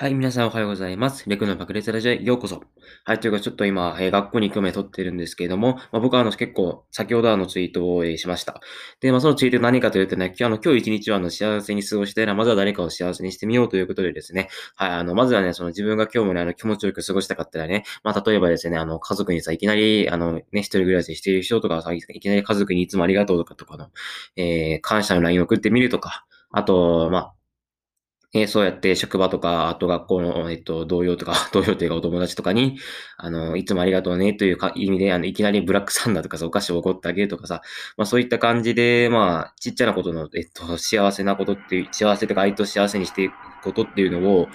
[0.00, 1.28] はい、皆さんおはようございます。
[1.28, 2.62] レクの爆裂ラジオへようこそ。
[3.04, 8.60] はい、というか、ちょっと今、えー、学校に行く前撮ってるんですけれども、まあ、僕はあの結構、先ほどあのツイートを、えー、しました。
[9.00, 23.88] で、まあ、そのツイート何かというとね、今日の今日一日はあの幸せに過ごしたいら、まずは誰かを幸せにしてみようということでですね、はい、あの、まずはね、その自分が今日もね、あの気持ちよく過ごしたかったらね、まあ、例えばですね、あの、家族にさ、いきなり、あの、ね、一人暮らししている人とかさ、いきなり家族にいつもありがとうとかとかの、
[24.36, 27.34] えー、感謝の LINE 送ってみるとか、あと、まあ、
[28.34, 32.78] えー、そうやって 職場とか、あと学校の、 えっと、同僚とか、 同僚というかお友達とかに、
[33.16, 37.62] あの、いつもありがとうねというか意味で、あの、いきなりブラックサンダーとかさ、お菓子を怒ってあげるとかさ、
[37.96, 44.48] まあそういった感じで、まあ、ちっちゃなことの、えっと、幸せなことっていう、幸せとか相手を幸せにしていくことっていうのを、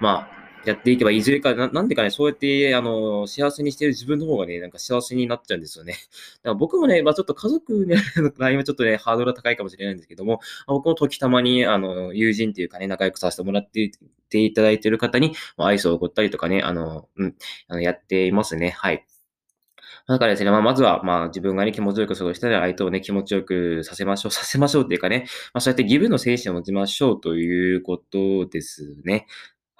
[0.00, 5.94] まあ、やっていけば、いずれかな、なんでかね、そうやって、あの、幸せにしてる自分の方がね、なんか幸せになっちゃうんですよね。
[6.42, 7.96] だから僕もね、まあちょっと家族の
[8.38, 13.90] LINE はちょっとね、ハードルが高いかもしれないんですけども、僕も時たまに、あの、友人っていうかね、仲良くさせてもらって
[14.32, 17.34] いただいている方に、まあ、アイスを送ったりとかね、あの、うん、
[17.68, 18.70] あのやっていますね。
[18.70, 19.06] はい。
[20.08, 29.26] だからですね、まあ、まずは、まあ、自分がね、気持ちよく過ごしたら、相手をね、気持ちよくさせましょう、 させましょうっていうかね、まあ、そうやってギブの精神を持ちましょうということですね。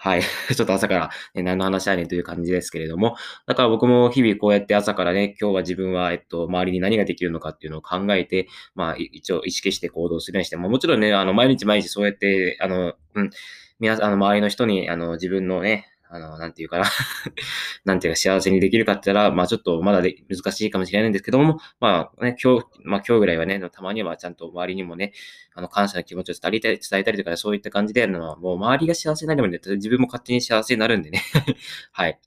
[0.05, 0.23] はい。
[0.53, 3.15] ちょっと朝から、ね、何の話やねんという感じですけれども。
[3.47, 13.31] だから僕も日々こうやって朝からね、今日は自分は、えっと、周りに何ができるのかっていうのを考えて、まあ、一応意識して行動するようにして、まあ、もちろんね、あの、毎日毎日そうやって、あの、うん、
[13.79, 16.85] 皆さん、あの、周りの人に、あの、自分のね、あの、なんていうかな
[17.87, 25.15] なんていうか幸せにできるかって言ったら、まあちょっとまだで難しいかもしれないんですけども、まあね、今日、まあ今日ぐらいはね、たまにはちゃんと周りにもね、
[25.55, 31.23] あの、感謝の気持ちを伝えたり、伝えたりとか、そういった感じで、あの、もう周りが幸せになるまで、自分も勝手に幸せになるんでね
[31.93, 32.21] はい。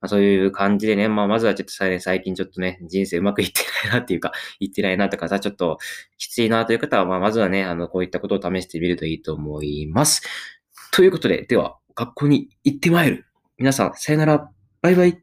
[0.00, 5.78] まあ、そういう感じでね、まあ、まずはちょっと最近ちょっとね、人生うまくいってないなっていうか、いってないなとかさ、ちょっと
[6.18, 10.22] きついなという方は、まあ、まずはね、あの、こういったことを試してみるといいと思います。
[10.92, 13.24] ということで、では、学校に行ってまいる。
[13.58, 14.50] 皆さん、さよなら。
[14.82, 15.18] バイバイ。